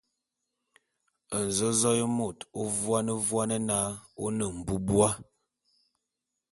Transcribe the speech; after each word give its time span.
Nzōzôé 1.43 2.01
môt 2.17 2.37
ô 2.59 2.61
vuane 2.79 3.13
vuane 3.27 3.57
na 3.69 3.77
ô 4.23 4.25
ne 4.37 4.45
mbubua. 4.57 5.09